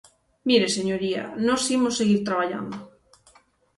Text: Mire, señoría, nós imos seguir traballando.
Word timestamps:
Mire, 0.49 0.67
señoría, 0.77 1.23
nós 1.47 1.63
imos 1.77 1.97
seguir 1.99 2.21
traballando. 2.27 2.77